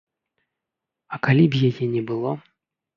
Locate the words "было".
2.13-2.37